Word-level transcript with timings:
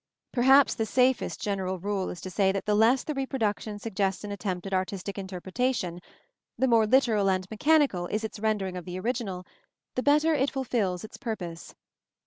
Perhaps 0.33 0.73
the 0.73 0.85
safest 0.87 1.39
general 1.39 1.77
rule 1.77 2.09
is 2.09 2.19
to 2.21 2.31
say 2.31 2.51
that 2.51 2.65
the 2.65 2.73
less 2.73 3.03
the 3.03 3.13
reproduction 3.13 3.77
suggests 3.77 4.23
an 4.23 4.31
attempt 4.31 4.65
at 4.65 4.73
artistic 4.73 5.15
interpretation, 5.19 5.99
the 6.57 6.67
more 6.67 6.87
literal 6.87 7.29
and 7.29 7.45
mechanical 7.51 8.07
is 8.07 8.23
its 8.23 8.39
rendering 8.39 8.75
of 8.75 8.85
the 8.85 8.99
original, 8.99 9.45
the 9.93 10.01
better 10.01 10.33
it 10.33 10.49
fulfils 10.49 11.03
its 11.03 11.17
purpose. 11.17 11.75